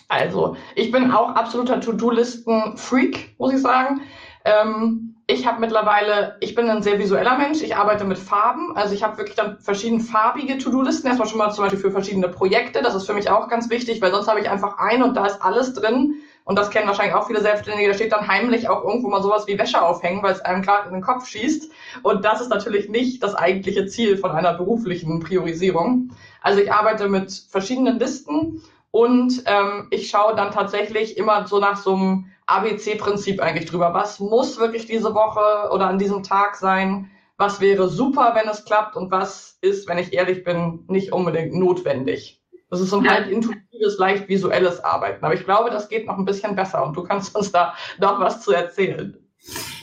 Also, 0.08 0.56
ich 0.75 0.90
bin 0.90 1.10
auch 1.10 1.31
absoluter 1.31 1.81
To-Do-Listen-Freak, 1.81 3.37
muss 3.38 3.52
ich 3.52 3.60
sagen. 3.60 4.00
Ähm, 4.44 5.15
ich 5.28 5.44
habe 5.44 5.61
mittlerweile, 5.61 6.37
ich 6.40 6.55
bin 6.55 6.70
ein 6.70 6.82
sehr 6.82 7.00
visueller 7.00 7.37
Mensch, 7.37 7.61
ich 7.61 7.75
arbeite 7.75 8.05
mit 8.05 8.19
Farben, 8.19 8.76
also 8.76 8.94
ich 8.94 9.02
habe 9.02 9.19
wirklich 9.19 9.34
dann 9.34 9.58
verschiedene 9.58 10.00
farbige 10.00 10.56
To-Do-Listen, 10.56 11.08
erstmal 11.08 11.28
schon 11.28 11.38
mal 11.38 11.50
zum 11.50 11.64
Beispiel 11.64 11.81
für 11.81 11.90
verschiedene 11.90 12.28
Projekte, 12.28 12.81
das 12.81 12.94
ist 12.94 13.06
für 13.06 13.14
mich 13.14 13.28
auch 13.28 13.49
ganz 13.49 13.69
wichtig, 13.69 14.00
weil 14.00 14.12
sonst 14.12 14.28
habe 14.28 14.40
ich 14.40 14.49
einfach 14.49 14.78
ein 14.78 15.02
und 15.02 15.17
da 15.17 15.26
ist 15.26 15.43
alles 15.43 15.73
drin. 15.73 16.17
Und 16.44 16.56
das 16.56 16.70
kennen 16.70 16.87
wahrscheinlich 16.87 17.17
auch 17.17 17.26
viele 17.26 17.40
Selbstständige, 17.40 17.88
da 17.88 17.94
steht 17.96 18.12
dann 18.12 18.28
heimlich 18.28 18.69
auch 18.69 18.84
irgendwo 18.84 19.08
mal 19.08 19.20
sowas 19.20 19.49
wie 19.49 19.58
Wäsche 19.58 19.82
aufhängen, 19.82 20.23
weil 20.23 20.32
es 20.32 20.40
einem 20.43 20.62
gerade 20.62 20.87
in 20.87 20.94
den 20.94 21.02
Kopf 21.02 21.26
schießt. 21.26 21.72
Und 22.05 22.25
das 22.25 22.40
ist 22.40 22.50
natürlich 22.50 22.88
nicht 22.88 23.20
das 23.20 23.34
eigentliche 23.34 23.87
Ziel 23.87 24.17
von 24.17 24.31
einer 24.31 24.55
beruflichen 24.55 25.19
Priorisierung. 25.19 26.12
Also 26.43 26.61
ich 26.61 26.72
arbeite 26.72 27.08
mit 27.08 27.32
verschiedenen 27.32 27.99
Listen 27.99 28.62
und 28.93 29.43
ähm, 29.46 29.88
ich 29.90 30.08
schaue 30.08 30.37
dann 30.37 30.52
tatsächlich 30.52 31.17
immer 31.17 31.48
so 31.48 31.58
nach 31.58 31.79
so 31.79 31.94
einem 31.96 32.27
ABC-Prinzip 32.46 33.41
eigentlich 33.41 33.69
drüber. 33.69 33.93
Was 33.94 34.20
muss 34.20 34.58
wirklich 34.58 34.86
diese 34.86 35.15
Woche 35.15 35.70
oder 35.72 35.88
an 35.88 35.98
diesem 35.98 36.22
Tag 36.22 36.56
sein? 36.56 37.10
Was 37.36 37.60
wäre 37.60 37.88
super, 37.88 38.32
wenn 38.34 38.48
es 38.48 38.65
klappt? 38.65 38.96
Und 38.96 39.10
was 39.10 39.58
ist, 39.60 39.88
wenn 39.88 39.98
ich 39.98 40.12
ehrlich 40.12 40.44
bin, 40.44 40.84
nicht 40.88 41.12
unbedingt 41.12 41.55
notwendig? 41.55 42.41
Das 42.70 42.81
ist 42.81 42.91
so 42.91 42.98
ein 42.98 43.05
ja. 43.05 43.12
halb 43.12 43.29
intuitives, 43.29 43.98
leicht 43.98 44.29
visuelles 44.29 44.82
Arbeiten. 44.82 45.24
Aber 45.24 45.34
ich 45.34 45.44
glaube, 45.44 45.70
das 45.70 45.88
geht 45.88 46.06
noch 46.06 46.19
ein 46.19 46.24
bisschen 46.24 46.56
besser 46.56 46.84
und 46.84 46.96
du 46.96 47.03
kannst 47.03 47.36
uns 47.36 47.53
da 47.53 47.74
noch 47.98 48.19
was 48.20 48.43
zu 48.43 48.53
erzählen. 48.53 49.17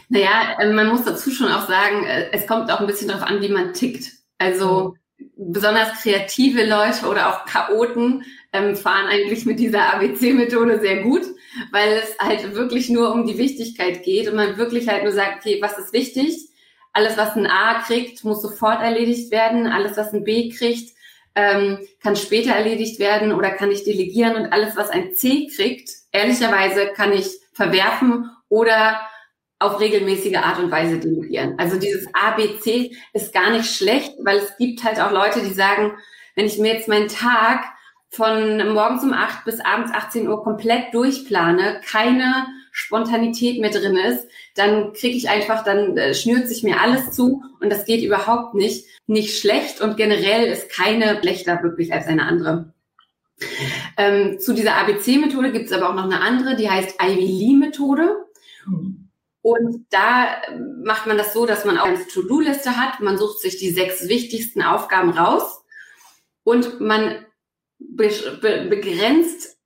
Naja, 0.10 0.58
äh, 0.60 0.72
man 0.72 0.90
muss 0.90 1.06
dazu 1.06 1.32
schon 1.32 1.48
auch 1.48 1.68
sagen, 1.68 2.06
äh, 2.06 2.30
es 2.32 2.46
kommt 2.48 2.72
auch 2.72 2.80
ein 2.80 2.88
bisschen 2.88 3.08
darauf 3.08 3.24
an, 3.24 3.42
wie 3.42 3.50
man 3.50 3.74
tickt. 3.74 4.12
Also 4.38 4.96
besonders 5.38 6.02
kreative 6.02 6.66
Leute 6.66 7.08
oder 7.08 7.30
auch 7.30 7.46
Chaoten 7.46 8.24
ähm, 8.52 8.76
fahren 8.76 9.08
eigentlich 9.08 9.46
mit 9.46 9.60
dieser 9.60 9.94
ABC-Methode 9.94 10.80
sehr 10.80 11.04
gut, 11.04 11.24
weil 11.72 11.94
es 11.94 12.18
halt 12.20 12.54
wirklich 12.54 12.90
nur 12.90 13.12
um 13.14 13.26
die 13.26 13.38
Wichtigkeit 13.38 14.04
geht 14.04 14.28
und 14.30 14.36
man 14.36 14.58
wirklich 14.58 14.88
halt 14.88 15.04
nur 15.04 15.14
sagt, 15.14 15.38
okay, 15.38 15.60
was 15.62 15.78
ist 15.78 15.94
wichtig? 15.94 16.50
Alles, 16.94 17.18
was 17.18 17.36
ein 17.36 17.48
A 17.48 17.82
kriegt, 17.82 18.24
muss 18.24 18.42
sofort 18.42 18.82
erledigt 18.82 19.32
werden. 19.32 19.68
Alles, 19.68 19.98
was 19.98 20.14
ein 20.14 20.24
B 20.24 20.50
kriegt, 20.50 20.94
ähm, 21.36 21.80
kann 22.02 22.16
später 22.16 22.52
erledigt 22.52 23.00
werden 23.00 23.32
oder 23.32 23.52
kann 23.52 23.72
ich 23.72 23.84
delegieren 23.84 24.36
und 24.36 24.54
alles, 24.54 24.76
was 24.76 24.90
ein 24.90 25.16
C 25.16 25.48
kriegt, 25.48 25.90
ehrlicherweise 26.12 26.88
kann 26.96 27.12
ich 27.12 27.28
verwerfen 27.54 28.30
oder 28.50 29.02
auf 29.60 29.80
regelmäßige 29.80 30.38
Art 30.38 30.60
und 30.60 30.72
Weise 30.72 31.00
delegieren. 31.00 31.56
Also 31.58 31.80
dieses 31.80 32.08
ABC 32.14 32.96
ist 33.14 33.34
gar 33.34 33.50
nicht 33.52 33.74
schlecht, 33.74 34.14
weil 34.20 34.38
es 34.38 34.58
gibt 34.58 34.84
halt 34.84 35.00
auch 35.00 35.12
Leute, 35.12 35.42
die 35.42 35.54
sagen, 35.54 35.94
wenn 36.36 36.46
ich 36.46 36.60
mir 36.60 36.74
jetzt 36.74 36.88
meinen 36.88 37.08
Tag 37.08 37.64
von 38.14 38.74
morgens 38.74 39.04
um 39.04 39.12
acht 39.12 39.44
bis 39.44 39.60
abends 39.60 39.92
18 39.92 40.28
Uhr 40.28 40.44
komplett 40.44 40.94
durchplane, 40.94 41.82
keine 41.86 42.48
Spontanität 42.72 43.60
mehr 43.60 43.72
drin 43.72 43.98
ist, 43.98 44.28
dann 44.56 44.94
kriege 44.94 45.18
ich 45.18 45.30
einfach, 45.30 45.64
dann 45.64 45.98
äh, 45.98 46.14
schnürt 46.14 46.48
sich 46.48 46.64
mir 46.64 46.80
alles 46.80 47.12
zu 47.12 47.44
und 47.60 47.72
das 47.72 47.86
geht 47.86 48.04
überhaupt 48.04 48.54
nicht. 48.54 48.86
Nicht 49.06 49.38
schlecht 49.38 49.82
und 49.82 49.98
generell 49.98 50.48
ist 50.48 50.70
keine 50.70 51.20
schlechter 51.20 51.62
wirklich 51.62 51.92
als 51.94 52.08
eine 52.08 52.24
andere. 52.24 52.74
Ähm, 53.98 54.40
zu 54.40 54.54
dieser 54.54 54.76
ABC-Methode 54.78 55.52
gibt 55.52 55.66
es 55.66 55.72
aber 55.72 55.90
auch 55.90 55.96
noch 55.96 56.06
eine 56.06 56.22
andere, 56.22 56.56
die 56.56 56.70
heißt 56.70 57.02
Ivy 57.02 57.26
Lee-Methode. 57.26 58.26
Und 59.42 59.86
da 59.90 60.38
macht 60.84 61.06
man 61.06 61.18
das 61.18 61.34
so, 61.34 61.46
dass 61.46 61.66
man 61.66 61.78
auch 61.78 61.86
eine 61.86 62.08
To-Do-Liste 62.08 62.78
hat. 62.78 63.02
Man 63.02 63.18
sucht 63.18 63.40
sich 63.40 63.58
die 63.58 63.72
sechs 63.72 64.08
wichtigsten 64.08 64.62
Aufgaben 64.62 65.10
raus 65.10 65.64
und 66.44 66.80
man 66.80 67.26
be 67.90 68.10
be 68.42 68.68
begrenzt 68.70 69.58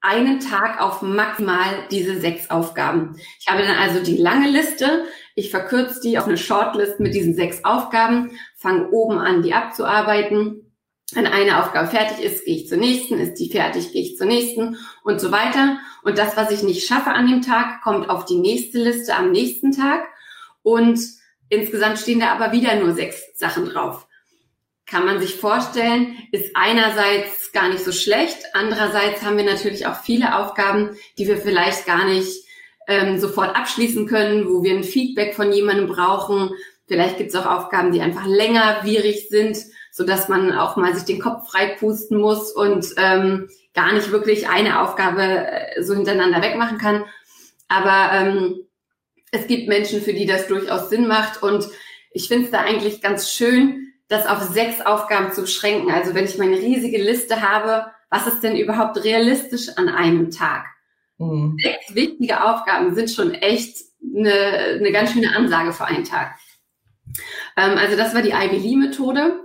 einen 0.00 0.40
Tag 0.40 0.80
auf 0.80 1.02
maximal 1.02 1.86
diese 1.90 2.20
sechs 2.20 2.50
Aufgaben. 2.50 3.16
Ich 3.40 3.48
habe 3.48 3.62
dann 3.62 3.76
also 3.76 4.02
die 4.02 4.16
lange 4.16 4.48
Liste, 4.48 5.04
ich 5.34 5.50
verkürze 5.50 6.00
die 6.00 6.18
auf 6.18 6.26
eine 6.26 6.38
Shortlist 6.38 7.00
mit 7.00 7.14
diesen 7.14 7.34
sechs 7.34 7.64
Aufgaben, 7.64 8.38
fange 8.56 8.88
oben 8.90 9.18
an, 9.18 9.42
die 9.42 9.54
abzuarbeiten. 9.54 10.64
Wenn 11.12 11.26
eine 11.26 11.62
Aufgabe 11.62 11.88
fertig 11.88 12.24
ist, 12.24 12.44
gehe 12.44 12.56
ich 12.56 12.68
zur 12.68 12.78
nächsten, 12.78 13.18
ist 13.18 13.34
die 13.34 13.50
fertig, 13.50 13.92
gehe 13.92 14.02
ich 14.02 14.16
zur 14.16 14.26
nächsten 14.26 14.76
und 15.04 15.20
so 15.20 15.32
weiter. 15.32 15.78
Und 16.02 16.18
das, 16.18 16.36
was 16.36 16.50
ich 16.50 16.62
nicht 16.62 16.86
schaffe 16.86 17.10
an 17.10 17.26
dem 17.26 17.42
Tag, 17.42 17.82
kommt 17.82 18.10
auf 18.10 18.26
die 18.26 18.38
nächste 18.38 18.78
Liste 18.78 19.16
am 19.16 19.30
nächsten 19.30 19.72
Tag. 19.72 20.06
Und 20.62 21.00
insgesamt 21.48 21.98
stehen 21.98 22.20
da 22.20 22.32
aber 22.32 22.52
wieder 22.52 22.76
nur 22.76 22.92
sechs 22.92 23.22
Sachen 23.36 23.64
drauf 23.64 24.07
kann 24.90 25.04
man 25.04 25.20
sich 25.20 25.36
vorstellen, 25.36 26.16
ist 26.32 26.50
einerseits 26.54 27.52
gar 27.52 27.68
nicht 27.68 27.84
so 27.84 27.92
schlecht. 27.92 28.38
Andererseits 28.54 29.22
haben 29.22 29.36
wir 29.36 29.44
natürlich 29.44 29.86
auch 29.86 30.00
viele 30.02 30.36
Aufgaben, 30.38 30.96
die 31.18 31.28
wir 31.28 31.36
vielleicht 31.36 31.86
gar 31.86 32.06
nicht 32.06 32.44
ähm, 32.86 33.18
sofort 33.18 33.54
abschließen 33.54 34.06
können, 34.06 34.48
wo 34.48 34.62
wir 34.62 34.74
ein 34.74 34.84
Feedback 34.84 35.34
von 35.34 35.52
jemandem 35.52 35.88
brauchen. 35.88 36.50
Vielleicht 36.86 37.18
gibt 37.18 37.30
es 37.30 37.36
auch 37.36 37.44
Aufgaben, 37.44 37.92
die 37.92 38.00
einfach 38.00 38.26
längerwierig 38.26 39.28
sind, 39.28 39.58
so 39.92 40.04
dass 40.04 40.28
man 40.28 40.52
auch 40.52 40.76
mal 40.76 40.94
sich 40.94 41.04
den 41.04 41.20
Kopf 41.20 41.50
freipusten 41.50 42.18
muss 42.18 42.50
und 42.50 42.86
ähm, 42.96 43.50
gar 43.74 43.92
nicht 43.92 44.10
wirklich 44.10 44.48
eine 44.48 44.80
Aufgabe 44.80 45.22
äh, 45.22 45.82
so 45.82 45.94
hintereinander 45.94 46.40
wegmachen 46.40 46.78
kann. 46.78 47.04
Aber 47.68 48.10
ähm, 48.14 48.60
es 49.32 49.46
gibt 49.46 49.68
Menschen, 49.68 50.00
für 50.00 50.14
die 50.14 50.24
das 50.24 50.46
durchaus 50.46 50.88
Sinn 50.88 51.06
macht 51.06 51.42
und 51.42 51.68
ich 52.10 52.26
finde 52.26 52.46
es 52.46 52.50
da 52.50 52.60
eigentlich 52.60 53.02
ganz 53.02 53.30
schön, 53.30 53.87
das 54.08 54.26
auf 54.26 54.42
sechs 54.42 54.84
Aufgaben 54.84 55.32
zu 55.32 55.42
beschränken. 55.42 55.90
Also 55.90 56.14
wenn 56.14 56.24
ich 56.24 56.38
meine 56.38 56.56
riesige 56.56 56.98
Liste 56.98 57.42
habe, 57.42 57.86
was 58.10 58.26
ist 58.26 58.40
denn 58.40 58.56
überhaupt 58.56 59.02
realistisch 59.04 59.68
an 59.76 59.88
einem 59.88 60.30
Tag? 60.30 60.64
Mhm. 61.18 61.56
Sechs 61.62 61.94
wichtige 61.94 62.44
Aufgaben 62.44 62.94
sind 62.94 63.10
schon 63.10 63.34
echt 63.34 63.76
eine, 64.02 64.32
eine 64.32 64.92
ganz 64.92 65.12
schöne 65.12 65.34
Ansage 65.36 65.72
für 65.72 65.84
einen 65.84 66.04
Tag. 66.04 66.34
Ähm, 67.56 67.76
also 67.76 67.96
das 67.96 68.14
war 68.14 68.22
die 68.22 68.30
Ivy 68.30 68.56
Lee 68.56 68.76
Methode. 68.76 69.40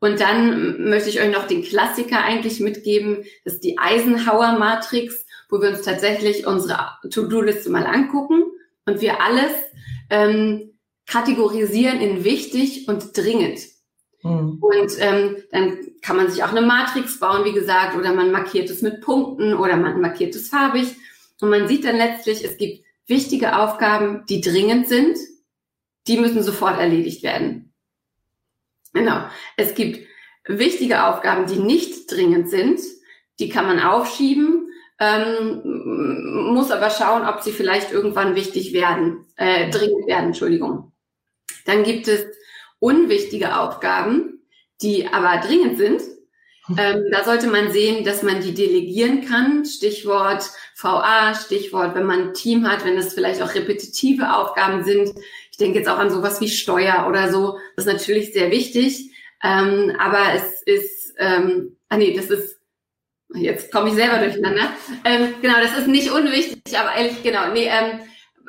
Und 0.00 0.20
dann 0.20 0.90
möchte 0.90 1.10
ich 1.10 1.20
euch 1.20 1.30
noch 1.30 1.46
den 1.46 1.62
Klassiker 1.62 2.24
eigentlich 2.24 2.58
mitgeben. 2.58 3.24
Das 3.44 3.54
ist 3.54 3.64
die 3.64 3.78
Eisenhower 3.78 4.58
Matrix, 4.58 5.24
wo 5.48 5.62
wir 5.62 5.70
uns 5.70 5.82
tatsächlich 5.82 6.44
unsere 6.44 6.98
To-Do-Liste 7.08 7.70
mal 7.70 7.86
angucken 7.86 8.42
und 8.84 9.00
wir 9.00 9.22
alles 9.22 9.52
ähm, 10.10 10.72
kategorisieren 11.06 12.00
in 12.00 12.24
wichtig 12.24 12.88
und 12.88 13.16
dringend. 13.16 13.60
Mhm. 14.22 14.58
Und 14.60 14.92
ähm, 14.98 15.36
dann 15.50 15.78
kann 16.00 16.16
man 16.16 16.30
sich 16.30 16.42
auch 16.42 16.50
eine 16.50 16.62
Matrix 16.62 17.18
bauen, 17.18 17.44
wie 17.44 17.52
gesagt, 17.52 17.96
oder 17.96 18.12
man 18.12 18.30
markiert 18.30 18.70
es 18.70 18.82
mit 18.82 19.00
Punkten 19.00 19.54
oder 19.54 19.76
man 19.76 20.00
markiert 20.00 20.34
es 20.34 20.48
farbig. 20.48 20.96
Und 21.40 21.50
man 21.50 21.66
sieht 21.68 21.84
dann 21.84 21.96
letztlich, 21.96 22.44
es 22.44 22.56
gibt 22.56 22.84
wichtige 23.06 23.58
Aufgaben, 23.58 24.24
die 24.28 24.40
dringend 24.40 24.88
sind, 24.88 25.18
die 26.06 26.18
müssen 26.18 26.42
sofort 26.42 26.78
erledigt 26.78 27.22
werden. 27.22 27.72
Genau. 28.92 29.24
Es 29.56 29.74
gibt 29.74 30.06
wichtige 30.46 31.04
Aufgaben, 31.04 31.46
die 31.46 31.58
nicht 31.58 32.10
dringend 32.10 32.48
sind, 32.48 32.80
die 33.38 33.48
kann 33.48 33.66
man 33.66 33.80
aufschieben, 33.80 34.68
ähm, 34.98 36.52
muss 36.52 36.70
aber 36.70 36.90
schauen, 36.90 37.26
ob 37.26 37.40
sie 37.40 37.52
vielleicht 37.52 37.92
irgendwann 37.92 38.36
wichtig 38.36 38.72
werden, 38.72 39.26
äh, 39.36 39.70
dringend 39.70 40.06
werden, 40.06 40.26
Entschuldigung. 40.26 40.92
Dann 41.64 41.82
gibt 41.82 42.08
es 42.08 42.26
unwichtige 42.82 43.58
Aufgaben, 43.58 44.40
die 44.82 45.06
aber 45.06 45.40
dringend 45.46 45.78
sind. 45.78 46.02
Ähm, 46.76 47.06
da 47.10 47.24
sollte 47.24 47.48
man 47.48 47.72
sehen, 47.72 48.04
dass 48.04 48.22
man 48.22 48.40
die 48.40 48.54
delegieren 48.54 49.24
kann. 49.24 49.64
Stichwort 49.64 50.50
VA, 50.76 51.34
Stichwort, 51.34 51.94
wenn 51.94 52.06
man 52.06 52.28
ein 52.28 52.34
Team 52.34 52.68
hat, 52.68 52.84
wenn 52.84 52.96
es 52.96 53.14
vielleicht 53.14 53.42
auch 53.42 53.54
repetitive 53.54 54.34
Aufgaben 54.34 54.84
sind. 54.84 55.12
Ich 55.50 55.58
denke 55.58 55.78
jetzt 55.78 55.88
auch 55.88 55.98
an 55.98 56.10
sowas 56.10 56.40
wie 56.40 56.48
Steuer 56.48 57.06
oder 57.08 57.30
so. 57.30 57.58
Das 57.76 57.86
ist 57.86 57.92
natürlich 57.92 58.32
sehr 58.32 58.50
wichtig. 58.50 59.10
Ähm, 59.44 59.94
aber 59.98 60.34
es 60.34 60.62
ist, 60.62 61.14
ähm, 61.18 61.76
ah 61.88 61.96
nee, 61.96 62.14
das 62.14 62.26
ist, 62.26 62.58
jetzt 63.34 63.72
komme 63.72 63.90
ich 63.90 63.94
selber 63.94 64.18
durcheinander. 64.18 64.72
Ähm, 65.04 65.34
genau, 65.40 65.60
das 65.60 65.78
ist 65.78 65.88
nicht 65.88 66.10
unwichtig, 66.10 66.78
aber 66.78 66.94
ehrlich, 66.94 67.22
genau, 67.22 67.52
nee, 67.52 67.68
ähm, 67.68 68.00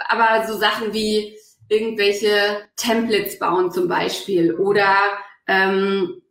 aber 0.08 0.48
so 0.48 0.58
Sachen 0.58 0.94
wie 0.94 1.36
irgendwelche 1.70 2.30
Templates 2.76 3.40
bauen 3.40 3.72
zum 3.72 3.88
Beispiel 3.88 4.54
oder 4.54 4.96
ähm, 5.48 6.22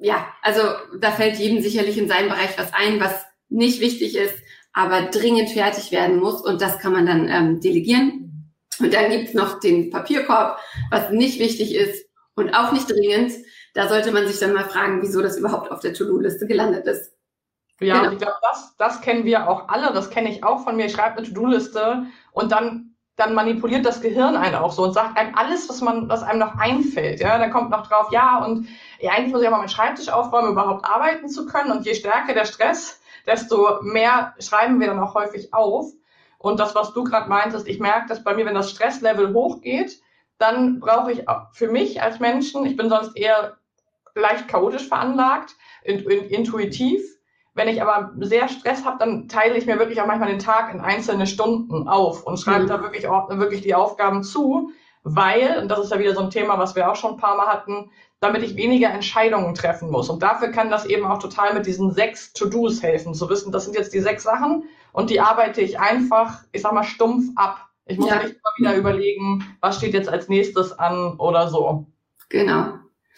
ja, 0.00 0.28
also 0.42 0.60
da 1.00 1.10
fällt 1.10 1.38
jedem 1.38 1.62
sicherlich 1.62 1.98
in 1.98 2.08
seinem 2.08 2.28
Bereich 2.28 2.58
was 2.58 2.72
ein, 2.74 3.00
was 3.00 3.24
nicht 3.48 3.80
wichtig 3.80 4.16
ist, 4.16 4.34
aber 4.72 5.02
dringend 5.02 5.50
fertig 5.50 5.90
werden 5.92 6.18
muss 6.18 6.42
und 6.42 6.60
das 6.60 6.78
kann 6.78 6.92
man 6.92 7.06
dann 7.06 7.28
ähm, 7.28 7.60
delegieren. 7.60 8.52
Und 8.78 8.92
dann 8.92 9.10
gibt's 9.10 9.32
noch 9.32 9.58
den 9.60 9.90
Papierkorb, 9.90 10.58
was 10.90 11.10
nicht 11.10 11.38
wichtig 11.38 11.74
ist 11.74 12.06
und 12.34 12.54
auch 12.54 12.72
nicht 12.72 12.90
dringend. 12.90 13.32
Da 13.72 13.88
sollte 13.88 14.12
man 14.12 14.26
sich 14.26 14.38
dann 14.38 14.52
mal 14.52 14.64
fragen, 14.64 15.00
wieso 15.00 15.22
das 15.22 15.38
überhaupt 15.38 15.70
auf 15.70 15.80
der 15.80 15.94
To-Do-Liste 15.94 16.46
gelandet 16.46 16.86
ist. 16.86 17.12
Ja, 17.80 18.00
genau. 18.00 18.12
ich 18.12 18.18
glaube, 18.18 18.36
das, 18.42 18.74
das 18.78 19.00
kennen 19.00 19.24
wir 19.24 19.48
auch 19.48 19.68
alle, 19.68 19.92
das 19.92 20.10
kenne 20.10 20.30
ich 20.30 20.44
auch 20.44 20.64
von 20.64 20.76
mir. 20.76 20.86
Ich 20.86 20.92
schreibe 20.92 21.18
eine 21.18 21.26
To-Do-Liste 21.26 22.06
und 22.32 22.52
dann 22.52 22.85
dann 23.16 23.34
manipuliert 23.34 23.86
das 23.86 24.02
Gehirn 24.02 24.36
einen 24.36 24.54
auch 24.54 24.72
so 24.72 24.84
und 24.84 24.92
sagt 24.92 25.18
einem 25.18 25.34
alles, 25.34 25.68
was 25.68 25.80
man, 25.80 26.08
was 26.08 26.22
einem 26.22 26.38
noch 26.38 26.56
einfällt. 26.58 27.20
Ja, 27.20 27.38
dann 27.38 27.50
kommt 27.50 27.70
noch 27.70 27.86
drauf, 27.86 28.08
ja, 28.12 28.44
und 28.44 28.68
ja, 29.00 29.12
eigentlich 29.12 29.32
muss 29.32 29.40
ich 29.40 29.48
auch 29.48 29.52
mal 29.52 29.58
meinen 29.58 29.70
Schreibtisch 29.70 30.10
aufräumen, 30.10 30.52
überhaupt 30.52 30.84
arbeiten 30.84 31.28
zu 31.28 31.46
können. 31.46 31.72
Und 31.72 31.86
je 31.86 31.94
stärker 31.94 32.34
der 32.34 32.44
Stress, 32.44 33.00
desto 33.26 33.82
mehr 33.82 34.34
schreiben 34.38 34.78
wir 34.80 34.88
dann 34.88 35.00
auch 35.00 35.14
häufig 35.14 35.54
auf. 35.54 35.86
Und 36.38 36.60
das, 36.60 36.74
was 36.74 36.92
du 36.92 37.04
gerade 37.04 37.28
meintest, 37.28 37.66
ich 37.66 37.80
merke 37.80 38.08
dass 38.08 38.22
bei 38.22 38.34
mir, 38.34 38.44
wenn 38.44 38.54
das 38.54 38.70
Stresslevel 38.70 39.32
hochgeht, 39.32 40.00
dann 40.38 40.80
brauche 40.80 41.12
ich 41.12 41.24
für 41.52 41.68
mich 41.68 42.02
als 42.02 42.20
Menschen, 42.20 42.66
ich 42.66 42.76
bin 42.76 42.90
sonst 42.90 43.16
eher 43.16 43.56
leicht 44.14 44.46
chaotisch 44.46 44.86
veranlagt, 44.86 45.56
intuitiv, 45.82 47.02
wenn 47.56 47.68
ich 47.68 47.82
aber 47.82 48.12
sehr 48.20 48.48
Stress 48.48 48.84
habe, 48.84 48.98
dann 48.98 49.28
teile 49.28 49.56
ich 49.56 49.64
mir 49.64 49.78
wirklich 49.78 50.00
auch 50.00 50.06
manchmal 50.06 50.28
den 50.28 50.38
Tag 50.38 50.72
in 50.72 50.80
einzelne 50.80 51.26
Stunden 51.26 51.88
auf 51.88 52.22
und 52.22 52.38
schreibe 52.38 52.64
mhm. 52.64 52.68
da 52.68 52.82
wirklich, 52.82 53.04
wirklich 53.04 53.62
die 53.62 53.74
Aufgaben 53.74 54.22
zu, 54.22 54.70
weil, 55.02 55.58
und 55.62 55.68
das 55.68 55.78
ist 55.80 55.90
ja 55.90 55.98
wieder 55.98 56.14
so 56.14 56.20
ein 56.20 56.30
Thema, 56.30 56.58
was 56.58 56.76
wir 56.76 56.90
auch 56.90 56.96
schon 56.96 57.12
ein 57.12 57.16
paar 57.16 57.36
Mal 57.36 57.46
hatten, 57.46 57.90
damit 58.20 58.42
ich 58.42 58.56
weniger 58.56 58.90
Entscheidungen 58.90 59.54
treffen 59.54 59.90
muss. 59.90 60.10
Und 60.10 60.22
dafür 60.22 60.48
kann 60.48 60.68
das 60.68 60.84
eben 60.84 61.06
auch 61.06 61.18
total 61.18 61.54
mit 61.54 61.64
diesen 61.64 61.92
sechs 61.92 62.34
To-Dos 62.34 62.82
helfen, 62.82 63.14
zu 63.14 63.28
wissen, 63.30 63.52
das 63.52 63.64
sind 63.64 63.74
jetzt 63.74 63.94
die 63.94 64.00
sechs 64.00 64.22
Sachen 64.22 64.64
und 64.92 65.08
die 65.08 65.20
arbeite 65.20 65.62
ich 65.62 65.80
einfach, 65.80 66.42
ich 66.52 66.60
sag 66.60 66.74
mal, 66.74 66.84
stumpf 66.84 67.30
ab. 67.36 67.70
Ich 67.86 67.98
muss 67.98 68.10
ja. 68.10 68.16
nicht 68.16 68.34
immer 68.34 68.52
wieder 68.58 68.76
überlegen, 68.76 69.56
was 69.60 69.78
steht 69.78 69.94
jetzt 69.94 70.10
als 70.10 70.28
nächstes 70.28 70.78
an 70.78 71.16
oder 71.18 71.48
so. 71.48 71.86
Genau. 72.28 72.74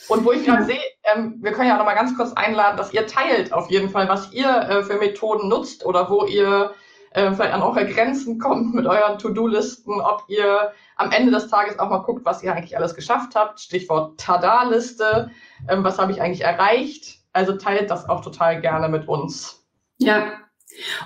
Und 0.09 0.25
wo 0.25 0.31
ich 0.31 0.45
gerade 0.45 0.65
sehe, 0.65 0.79
ähm, 1.15 1.39
wir 1.41 1.53
können 1.53 1.69
ja 1.69 1.77
noch 1.77 1.85
mal 1.85 1.95
ganz 1.95 2.17
kurz 2.17 2.33
einladen, 2.33 2.77
dass 2.77 2.93
ihr 2.93 3.07
teilt 3.07 3.53
auf 3.53 3.71
jeden 3.71 3.91
Fall, 3.91 4.09
was 4.09 4.33
ihr 4.33 4.49
äh, 4.49 4.83
für 4.83 4.99
Methoden 4.99 5.49
nutzt 5.49 5.85
oder 5.85 6.11
wo 6.11 6.25
ihr 6.25 6.73
äh, 7.13 7.33
vielleicht 7.33 7.53
an 7.53 7.63
eure 7.63 7.87
Grenzen 7.87 8.39
kommt 8.39 8.75
mit 8.75 8.87
euren 8.87 9.19
To-Do-Listen, 9.19 10.01
ob 10.01 10.25
ihr 10.29 10.73
am 10.97 11.11
Ende 11.11 11.33
des 11.33 11.49
Tages 11.49 11.79
auch 11.79 11.91
mal 11.91 11.99
guckt, 11.99 12.25
was 12.25 12.43
ihr 12.43 12.53
eigentlich 12.53 12.77
alles 12.77 12.95
geschafft 12.95 13.35
habt. 13.35 13.61
Stichwort 13.61 14.19
Tada-Liste. 14.21 15.31
Ähm, 15.69 15.85
was 15.85 15.99
habe 15.99 16.13
ich 16.13 16.21
eigentlich 16.21 16.43
erreicht? 16.43 17.19
Also 17.33 17.57
teilt 17.57 17.91
das 17.91 18.09
auch 18.09 18.23
total 18.23 18.61
gerne 18.61 18.89
mit 18.89 19.09
uns. 19.09 19.65
Ja, 19.99 20.33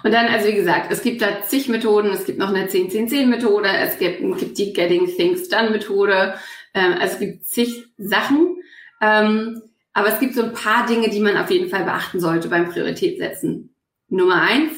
und 0.02 0.12
dann, 0.12 0.26
also 0.26 0.49
wie 0.49 0.54
gesagt, 0.54 0.90
es 0.90 1.02
gibt 1.02 1.23
da 1.23 1.42
zig 1.42 1.68
Methoden. 1.68 2.11
Es 2.11 2.25
gibt 2.25 2.38
noch 2.38 2.49
eine 2.49 2.66
10-10-10-Methode. 2.66 3.68
Es 3.68 3.99
gibt, 3.99 4.21
gibt 4.38 4.59
die 4.59 4.73
Getting 4.73 5.06
Things 5.06 5.49
Done-Methode. 5.49 6.35
Ähm, 6.75 6.94
also 7.00 7.14
es 7.14 7.18
gibt 7.18 7.47
zig 7.47 7.87
Sachen. 7.97 8.56
Ähm, 9.00 9.62
aber 9.92 10.08
es 10.08 10.20
gibt 10.20 10.34
so 10.34 10.42
ein 10.42 10.52
paar 10.52 10.87
Dinge, 10.87 11.11
die 11.11 11.20
man 11.20 11.37
auf 11.37 11.50
jeden 11.50 11.68
Fall 11.68 11.84
beachten 11.84 12.20
sollte 12.20 12.49
beim 12.49 12.68
Prioritätsetzen. 12.68 13.75
Nummer 14.08 14.42
eins, 14.42 14.72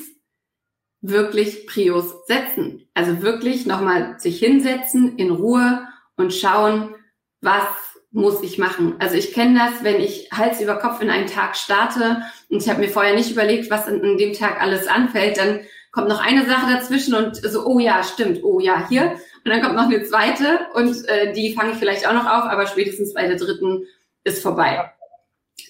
wirklich 1.00 1.66
Prios 1.66 2.26
setzen. 2.26 2.88
Also 2.94 3.22
wirklich 3.22 3.66
nochmal 3.66 4.18
sich 4.18 4.38
hinsetzen 4.38 5.16
in 5.18 5.30
Ruhe 5.30 5.86
und 6.16 6.32
schauen, 6.32 6.94
was 7.40 7.68
muss 8.10 8.42
ich 8.42 8.58
machen. 8.58 8.94
Also 9.00 9.16
ich 9.16 9.32
kenne 9.32 9.58
das, 9.58 9.82
wenn 9.82 10.00
ich 10.00 10.30
Hals 10.32 10.60
über 10.60 10.76
Kopf 10.76 11.00
in 11.00 11.10
einen 11.10 11.26
Tag 11.26 11.56
starte 11.56 12.22
und 12.48 12.62
ich 12.62 12.68
habe 12.68 12.80
mir 12.80 12.88
vorher 12.88 13.14
nicht 13.14 13.32
überlegt, 13.32 13.70
was 13.70 13.86
an, 13.86 14.00
an 14.02 14.16
dem 14.16 14.32
Tag 14.32 14.62
alles 14.62 14.86
anfällt, 14.86 15.36
dann 15.36 15.60
kommt 15.90 16.08
noch 16.08 16.24
eine 16.24 16.46
Sache 16.46 16.72
dazwischen 16.72 17.14
und 17.14 17.36
so, 17.36 17.66
oh 17.66 17.78
ja, 17.80 18.02
stimmt, 18.02 18.42
oh 18.42 18.60
ja, 18.60 18.88
hier. 18.88 19.12
Und 19.44 19.50
dann 19.50 19.60
kommt 19.62 19.74
noch 19.74 19.88
eine 19.88 20.04
zweite 20.04 20.60
und 20.74 21.06
äh, 21.08 21.32
die 21.32 21.54
fange 21.54 21.72
ich 21.72 21.78
vielleicht 21.78 22.06
auch 22.06 22.14
noch 22.14 22.26
auf, 22.26 22.44
aber 22.44 22.66
spätestens 22.66 23.14
bei 23.14 23.26
der 23.26 23.36
dritten 23.36 23.84
ist 24.22 24.42
vorbei. 24.42 24.90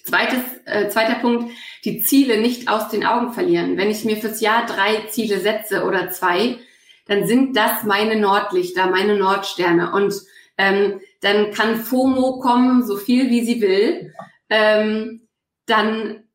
Zweites, 0.03 0.39
äh, 0.65 0.87
zweiter 0.89 1.15
Punkt, 1.15 1.51
die 1.83 2.01
Ziele 2.01 2.39
nicht 2.39 2.67
aus 2.67 2.89
den 2.89 3.05
Augen 3.05 3.33
verlieren. 3.33 3.77
Wenn 3.77 3.89
ich 3.89 4.05
mir 4.05 4.17
fürs 4.17 4.41
Jahr 4.41 4.65
drei 4.65 5.07
Ziele 5.09 5.39
setze 5.39 5.83
oder 5.83 6.09
zwei, 6.09 6.59
dann 7.07 7.27
sind 7.27 7.55
das 7.55 7.83
meine 7.83 8.15
Nordlichter, 8.15 8.87
meine 8.87 9.15
Nordsterne. 9.15 9.91
Und 9.91 10.13
ähm, 10.57 11.01
dann 11.21 11.51
kann 11.51 11.77
FOMO 11.77 12.39
kommen, 12.39 12.85
so 12.85 12.97
viel 12.97 13.29
wie 13.29 13.45
sie 13.45 13.61
will. 13.61 14.13
Ähm, 14.49 15.27
dann 15.65 16.25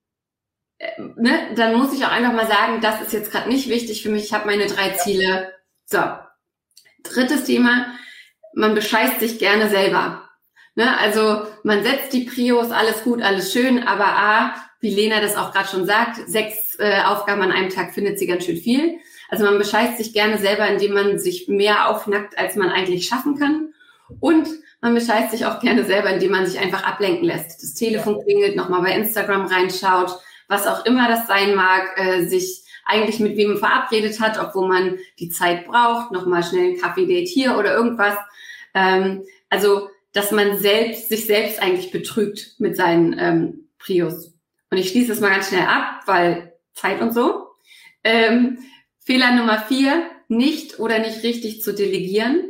äh, 0.78 1.00
ne, 1.16 1.50
dann 1.54 1.76
muss 1.76 1.92
ich 1.92 2.04
auch 2.04 2.10
einfach 2.10 2.32
mal 2.32 2.46
sagen, 2.46 2.80
das 2.80 3.02
ist 3.02 3.12
jetzt 3.12 3.30
gerade 3.30 3.48
nicht 3.48 3.68
wichtig 3.68 4.02
für 4.02 4.08
mich. 4.10 4.24
Ich 4.24 4.32
habe 4.32 4.46
meine 4.46 4.66
drei 4.66 4.90
Ziele. 4.90 5.52
So, 5.84 6.00
drittes 7.02 7.44
Thema, 7.44 7.94
man 8.54 8.74
bescheißt 8.74 9.20
sich 9.20 9.38
gerne 9.38 9.68
selber. 9.68 10.29
Ne, 10.80 10.98
also 10.98 11.42
man 11.62 11.82
setzt 11.82 12.14
die 12.14 12.24
Prios, 12.24 12.70
alles 12.70 13.04
gut, 13.04 13.20
alles 13.20 13.52
schön, 13.52 13.86
aber 13.86 14.06
A, 14.06 14.54
wie 14.80 14.88
Lena 14.88 15.20
das 15.20 15.36
auch 15.36 15.52
gerade 15.52 15.68
schon 15.68 15.84
sagt, 15.84 16.26
sechs 16.26 16.74
äh, 16.78 17.02
Aufgaben 17.02 17.42
an 17.42 17.52
einem 17.52 17.68
Tag 17.68 17.92
findet 17.92 18.18
sie 18.18 18.26
ganz 18.26 18.46
schön 18.46 18.56
viel. 18.56 18.96
Also 19.28 19.44
man 19.44 19.58
bescheißt 19.58 19.98
sich 19.98 20.14
gerne 20.14 20.38
selber, 20.38 20.66
indem 20.66 20.94
man 20.94 21.18
sich 21.18 21.48
mehr 21.48 21.90
aufnackt, 21.90 22.38
als 22.38 22.56
man 22.56 22.70
eigentlich 22.70 23.06
schaffen 23.06 23.38
kann. 23.38 23.74
Und 24.20 24.48
man 24.80 24.94
bescheißt 24.94 25.32
sich 25.32 25.44
auch 25.44 25.60
gerne 25.60 25.84
selber, 25.84 26.08
indem 26.08 26.30
man 26.30 26.46
sich 26.46 26.58
einfach 26.58 26.82
ablenken 26.82 27.26
lässt. 27.26 27.62
Das 27.62 27.74
Telefon 27.74 28.22
klingelt, 28.24 28.56
nochmal 28.56 28.80
bei 28.80 28.94
Instagram 28.94 29.48
reinschaut, 29.48 30.18
was 30.48 30.66
auch 30.66 30.86
immer 30.86 31.08
das 31.08 31.26
sein 31.26 31.54
mag, 31.54 31.90
äh, 31.96 32.24
sich 32.24 32.64
eigentlich 32.86 33.20
mit 33.20 33.36
wem 33.36 33.58
verabredet 33.58 34.18
hat, 34.18 34.40
obwohl 34.42 34.66
man 34.66 34.96
die 35.18 35.28
Zeit 35.28 35.66
braucht, 35.66 36.10
nochmal 36.10 36.42
schnell 36.42 36.70
ein 36.70 36.80
Kaffee-Date 36.80 37.28
hier 37.28 37.58
oder 37.58 37.74
irgendwas. 37.74 38.16
Ähm, 38.72 39.24
also, 39.50 39.90
dass 40.12 40.32
man 40.32 40.58
selbst, 40.58 41.08
sich 41.08 41.26
selbst 41.26 41.62
eigentlich 41.62 41.90
betrügt 41.90 42.54
mit 42.58 42.76
seinen 42.76 43.16
ähm, 43.18 43.68
Prius. 43.78 44.34
Und 44.70 44.78
ich 44.78 44.90
schließe 44.90 45.12
es 45.12 45.20
mal 45.20 45.30
ganz 45.30 45.48
schnell 45.48 45.66
ab, 45.66 46.02
weil 46.06 46.52
Zeit 46.74 47.00
und 47.00 47.12
so. 47.12 47.48
Ähm, 48.04 48.58
Fehler 48.98 49.34
Nummer 49.34 49.58
vier, 49.58 50.04
nicht 50.28 50.78
oder 50.78 50.98
nicht 50.98 51.22
richtig 51.22 51.62
zu 51.62 51.74
delegieren, 51.74 52.44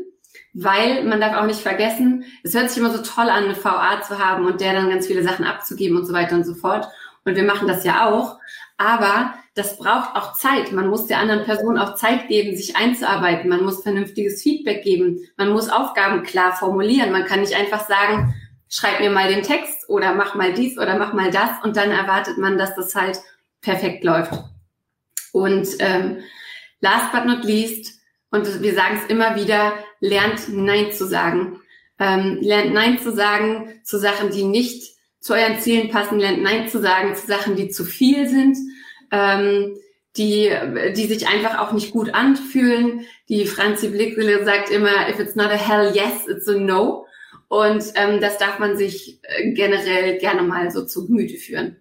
weil 0.53 1.05
man 1.05 1.21
darf 1.21 1.37
auch 1.37 1.47
nicht 1.47 1.61
vergessen, 1.61 2.25
es 2.43 2.55
hört 2.55 2.69
sich 2.69 2.79
immer 2.79 2.91
so 2.91 3.03
toll 3.03 3.29
an, 3.29 3.45
eine 3.45 3.57
VA 3.57 4.03
zu 4.03 4.19
haben 4.19 4.47
und 4.47 4.61
der 4.61 4.75
dann 4.75 4.91
ganz 4.91 5.07
viele 5.07 5.23
Sachen 5.23 5.45
abzugeben 5.45 5.97
und 5.97 6.07
so 6.07 6.13
weiter 6.13 6.35
und 6.37 6.45
so 6.45 6.55
fort. 6.55 6.89
Und 7.25 7.37
wir 7.37 7.45
machen 7.45 7.69
das 7.69 7.85
ja 7.85 8.11
auch. 8.11 8.39
Aber 8.81 9.35
das 9.55 9.77
braucht 9.77 10.17
auch 10.17 10.33
Zeit. 10.33 10.73
Man 10.73 10.89
muss 10.89 11.07
der 11.07 11.19
anderen 11.19 11.45
Person 11.45 11.77
auch 11.77 11.97
Zeit 11.97 12.29
geben, 12.29 12.57
sich 12.57 12.77
einzuarbeiten. 12.77 13.51
Man 13.51 13.63
muss 13.63 13.83
vernünftiges 13.83 14.43
Feedback 14.43 14.83
geben. 14.83 15.21
Man 15.37 15.53
muss 15.53 15.69
Aufgaben 15.69 16.23
klar 16.23 16.57
formulieren. 16.57 17.13
Man 17.13 17.27
kann 17.27 17.41
nicht 17.41 17.55
einfach 17.55 17.87
sagen, 17.87 18.35
schreib 18.71 19.01
mir 19.01 19.11
mal 19.11 19.29
den 19.29 19.43
Text 19.43 19.87
oder 19.91 20.15
mach 20.15 20.35
mal 20.35 20.55
dies 20.55 20.79
oder 20.79 20.97
mach 20.97 21.13
mal 21.13 21.31
das 21.31 21.51
und 21.63 21.77
dann 21.77 21.91
erwartet 21.91 22.39
man, 22.39 22.57
dass 22.57 22.75
das 22.75 22.95
halt 22.95 23.21
perfekt 23.61 24.03
läuft. 24.03 24.33
Und 25.33 25.69
ähm, 25.81 26.21
last 26.81 27.13
but 27.13 27.27
not 27.27 27.45
least, 27.45 28.01
und 28.31 28.63
wir 28.63 28.75
sagen 28.75 28.99
es 29.03 29.11
immer 29.11 29.37
wieder, 29.37 29.75
lernt 30.01 30.49
Nein 30.49 30.91
zu 30.91 31.07
sagen. 31.07 31.61
Ähm, 31.99 32.39
lernt 32.41 32.73
Nein 32.73 32.99
zu 32.99 33.13
sagen 33.13 33.79
zu 33.85 33.99
Sachen, 33.99 34.31
die 34.31 34.45
nicht 34.45 34.97
zu 35.21 35.35
euren 35.35 35.61
Zielen 35.61 35.91
passen, 35.91 36.19
lernt 36.19 36.43
Nein 36.43 36.69
zu 36.69 36.81
sagen 36.81 37.15
zu 37.15 37.27
Sachen, 37.27 37.57
die 37.57 37.69
zu 37.69 37.85
viel 37.85 38.27
sind, 38.29 38.57
ähm, 39.11 39.77
die, 40.17 40.51
die 40.97 41.07
sich 41.07 41.29
einfach 41.29 41.59
auch 41.59 41.73
nicht 41.73 41.93
gut 41.93 42.15
anfühlen. 42.15 43.07
Die 43.29 43.47
Franzi 43.47 43.89
Blickele 43.89 44.45
sagt 44.45 44.71
immer, 44.71 45.09
if 45.09 45.21
it's 45.21 45.37
not 45.37 45.51
a 45.51 45.57
hell 45.57 45.93
yes, 45.95 46.27
it's 46.27 46.49
a 46.49 46.55
no. 46.55 47.07
Und 47.49 47.85
ähm, 47.97 48.21
das 48.21 48.39
darf 48.39 48.59
man 48.59 48.77
sich 48.77 49.21
äh, 49.23 49.53
generell 49.53 50.19
gerne 50.19 50.43
mal 50.43 50.71
so 50.71 50.85
zu 50.85 51.07
Gemüte 51.07 51.37
führen. 51.37 51.77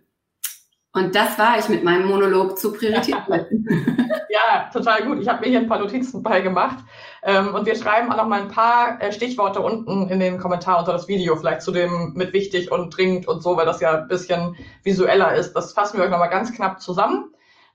Und 0.92 1.16
das 1.16 1.38
war 1.38 1.60
ich 1.60 1.70
mit 1.70 1.84
meinem 1.84 2.08
Monolog 2.08 2.58
zu 2.58 2.74
Prioritäten. 2.74 3.68
ja, 4.30 4.70
total 4.74 5.06
gut. 5.06 5.22
Ich 5.22 5.28
habe 5.28 5.42
mir 5.42 5.50
hier 5.50 5.60
ein 5.60 5.68
paar 5.68 5.80
Notizen 5.80 6.24
beigemacht. 6.24 6.84
Ähm, 7.24 7.54
und 7.54 7.66
wir 7.66 7.76
schreiben 7.76 8.12
auch 8.12 8.18
noch 8.18 8.28
mal 8.28 8.42
ein 8.42 8.48
paar 8.48 9.02
äh, 9.02 9.12
Stichworte 9.12 9.60
unten 9.60 10.08
in 10.10 10.20
den 10.20 10.38
Kommentar 10.38 10.80
unter 10.80 10.94
das 10.94 11.08
Video, 11.08 11.36
vielleicht 11.36 11.62
zu 11.62 11.72
dem 11.72 12.14
mit 12.14 12.34
wichtig 12.34 12.72
und 12.72 12.96
dringend 12.96 13.28
und 13.28 13.42
so, 13.42 13.58
weil 13.58 13.66
das 13.66 13.82
ja 13.82 14.02
ein 14.02 14.08
bisschen 14.08 14.56
visueller 14.84 15.34
ist. 15.36 15.54
Das 15.54 15.74
fassen 15.74 15.98
wir 15.98 16.06
euch 16.06 16.12
noch 16.12 16.20
mal 16.20 16.28
ganz 16.28 16.54
knapp 16.54 16.82
zusammen. 16.82 17.29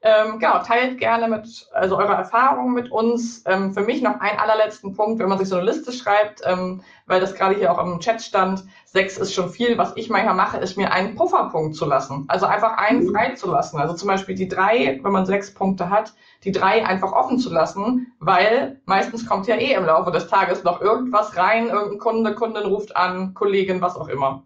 Ähm, 0.06 0.38
genau, 0.38 0.58
teilt 0.58 0.98
gerne 0.98 1.28
mit, 1.28 1.66
also 1.72 1.96
eure 1.96 2.12
Erfahrungen 2.12 2.74
mit 2.74 2.92
uns. 2.92 3.42
Ähm, 3.46 3.72
für 3.72 3.80
mich 3.80 4.02
noch 4.02 4.20
ein 4.20 4.38
allerletzten 4.38 4.94
Punkt, 4.94 5.18
wenn 5.18 5.30
man 5.30 5.38
sich 5.38 5.48
so 5.48 5.56
eine 5.56 5.64
Liste 5.64 5.92
schreibt, 5.92 6.42
ähm, 6.44 6.82
weil 7.06 7.22
das 7.22 7.34
gerade 7.34 7.54
hier 7.54 7.72
auch 7.72 7.82
im 7.82 8.00
Chat 8.00 8.20
stand, 8.20 8.64
sechs 8.84 9.16
ist 9.16 9.32
schon 9.32 9.48
viel. 9.48 9.78
Was 9.78 9.96
ich 9.96 10.10
manchmal 10.10 10.34
mache, 10.34 10.58
ist 10.58 10.76
mir 10.76 10.92
einen 10.92 11.14
Pufferpunkt 11.14 11.74
zu 11.74 11.86
lassen. 11.86 12.26
Also 12.28 12.44
einfach 12.44 12.76
einen 12.76 13.04
mhm. 13.04 13.14
frei 13.14 13.30
zu 13.30 13.50
lassen. 13.50 13.78
Also 13.78 13.94
zum 13.94 14.08
Beispiel 14.08 14.34
die 14.34 14.46
drei, 14.46 15.00
wenn 15.02 15.12
man 15.12 15.24
sechs 15.24 15.54
Punkte 15.54 15.88
hat, 15.88 16.12
die 16.44 16.52
drei 16.52 16.84
einfach 16.84 17.12
offen 17.12 17.38
zu 17.38 17.50
lassen, 17.50 18.12
weil 18.20 18.82
meistens 18.84 19.26
kommt 19.26 19.46
ja 19.46 19.56
eh 19.56 19.72
im 19.72 19.86
Laufe 19.86 20.10
des 20.10 20.28
Tages 20.28 20.64
noch 20.64 20.82
irgendwas 20.82 21.34
rein, 21.38 21.68
irgendein 21.68 21.98
Kunde, 21.98 22.34
Kundin 22.34 22.64
ruft 22.64 22.94
an, 22.94 23.32
Kollegin, 23.32 23.80
was 23.80 23.96
auch 23.96 24.08
immer. 24.08 24.42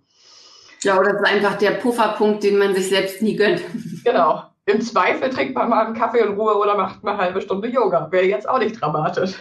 Ja, 0.83 1.01
oder 1.01 1.15
das 1.15 1.23
ist 1.23 1.29
einfach 1.29 1.59
der 1.59 1.73
Pufferpunkt, 1.73 2.45
den 2.45 2.59
man 2.59 2.77
sich 2.77 2.89
selbst 2.91 3.23
nie 3.23 3.35
gönnt. 3.35 3.61
Genau. 4.05 4.45
Im 4.69 4.83
Zweifel 4.83 5.31
trinkt 5.31 5.55
man 5.55 5.71
mal 5.71 5.87
einen 5.87 5.95
Kaffee 5.95 6.19
in 6.19 6.35
Ruhe 6.35 6.55
oder 6.59 6.77
macht 6.77 6.99
eine 7.03 7.17
halbe 7.17 7.41
Stunde 7.41 7.69
Yoga. 7.69 8.13
Wäre 8.13 8.27
jetzt 8.27 8.47
auch 8.47 8.59
nicht 8.59 8.79
dramatisch. 8.81 9.35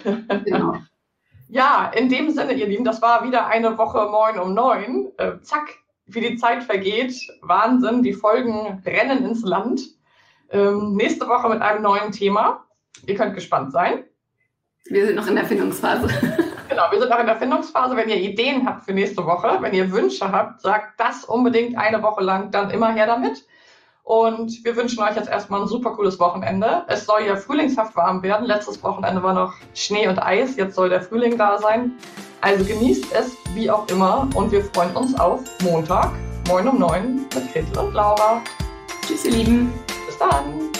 Genau. 0.45 0.75
Ja, 1.49 1.89
in 1.95 2.09
dem 2.09 2.29
Sinne, 2.29 2.51
ihr 2.55 2.67
Lieben, 2.67 2.83
das 2.83 3.01
war 3.01 3.23
wieder 3.23 3.47
eine 3.47 3.77
Woche 3.77 4.09
Moin 4.11 4.37
um 4.37 4.53
neun. 4.53 5.13
Äh, 5.17 5.39
zack, 5.43 5.75
wie 6.05 6.19
die 6.19 6.35
Zeit 6.35 6.61
vergeht. 6.61 7.15
Wahnsinn, 7.41 8.03
die 8.03 8.11
Folgen 8.11 8.83
rennen 8.85 9.23
ins 9.25 9.43
Land. 9.43 9.79
Ähm, 10.51 10.97
nächste 10.97 11.25
Woche 11.29 11.47
mit 11.47 11.61
einem 11.61 11.83
neuen 11.83 12.11
Thema. 12.11 12.65
Ihr 13.05 13.15
könnt 13.15 13.33
gespannt 13.33 13.71
sein. 13.71 14.03
Wir 14.89 15.05
sind 15.05 15.15
noch 15.15 15.27
in 15.27 15.35
der 15.35 15.45
Findungsphase. 15.45 16.09
Genau, 16.69 16.91
wir 16.91 16.99
sind 16.99 17.09
noch 17.09 17.19
in 17.19 17.25
der 17.25 17.37
Findungsphase. 17.37 17.95
Wenn 17.95 18.09
ihr 18.09 18.17
Ideen 18.17 18.67
habt 18.67 18.83
für 18.83 18.93
nächste 18.93 19.25
Woche, 19.25 19.57
wenn 19.61 19.73
ihr 19.73 19.89
Wünsche 19.91 20.29
habt, 20.29 20.61
sagt 20.61 20.99
das 20.99 21.23
unbedingt 21.23 21.77
eine 21.77 22.03
Woche 22.03 22.21
lang, 22.21 22.51
dann 22.51 22.69
immer 22.71 22.91
her 22.93 23.07
damit. 23.07 23.47
Und 24.07 24.63
wir 24.63 24.77
wünschen 24.77 25.03
euch 25.03 25.17
jetzt 25.17 25.27
erstmal 25.27 25.61
ein 25.61 25.67
super 25.67 25.89
cooles 25.91 26.17
Wochenende. 26.17 26.85
Es 26.87 27.05
soll 27.05 27.23
ja 27.27 27.35
frühlingshaft 27.35 27.93
warm 27.97 28.23
werden. 28.23 28.47
Letztes 28.47 28.81
Wochenende 28.81 29.21
war 29.21 29.33
noch 29.33 29.53
Schnee 29.73 30.07
und 30.07 30.17
Eis. 30.17 30.55
Jetzt 30.55 30.75
soll 30.75 30.87
der 30.87 31.01
Frühling 31.01 31.37
da 31.37 31.57
sein. 31.57 31.91
Also 32.39 32.63
genießt 32.63 33.07
es 33.13 33.35
wie 33.53 33.69
auch 33.69 33.85
immer 33.89 34.29
und 34.33 34.53
wir 34.53 34.63
freuen 34.63 34.95
uns 34.95 35.19
auf 35.19 35.41
Montag, 35.61 36.13
moin 36.47 36.69
um 36.69 36.79
neun 36.79 37.25
mit 37.35 37.51
Gretel 37.51 37.77
und 37.79 37.93
Laura. 37.93 38.41
Tschüss, 39.05 39.25
ihr 39.25 39.31
Lieben. 39.31 39.73
Bis 40.05 40.17
dann. 40.17 40.76